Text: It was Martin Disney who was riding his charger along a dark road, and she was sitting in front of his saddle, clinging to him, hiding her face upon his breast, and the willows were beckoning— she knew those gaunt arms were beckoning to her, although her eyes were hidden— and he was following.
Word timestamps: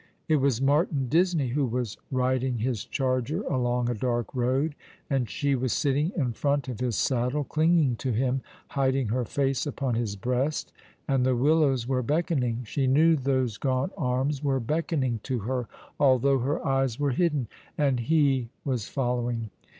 It 0.27 0.37
was 0.37 0.59
Martin 0.59 1.09
Disney 1.09 1.49
who 1.49 1.63
was 1.67 1.95
riding 2.09 2.57
his 2.57 2.85
charger 2.85 3.43
along 3.43 3.87
a 3.87 3.93
dark 3.93 4.33
road, 4.33 4.73
and 5.11 5.29
she 5.29 5.53
was 5.53 5.73
sitting 5.73 6.11
in 6.17 6.33
front 6.33 6.67
of 6.67 6.79
his 6.79 6.95
saddle, 6.95 7.43
clinging 7.43 7.97
to 7.97 8.11
him, 8.11 8.41
hiding 8.69 9.09
her 9.09 9.25
face 9.25 9.67
upon 9.67 9.93
his 9.93 10.15
breast, 10.15 10.73
and 11.07 11.23
the 11.23 11.35
willows 11.35 11.87
were 11.87 12.01
beckoning— 12.01 12.63
she 12.65 12.87
knew 12.87 13.15
those 13.15 13.57
gaunt 13.59 13.93
arms 13.95 14.43
were 14.43 14.59
beckoning 14.59 15.19
to 15.21 15.37
her, 15.41 15.67
although 15.99 16.39
her 16.39 16.65
eyes 16.65 16.99
were 16.99 17.11
hidden— 17.11 17.47
and 17.77 17.99
he 17.99 18.49
was 18.65 18.87
following. 18.89 19.51